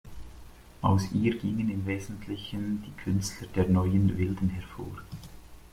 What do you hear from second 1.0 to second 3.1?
ihr gingen im Wesentlichen die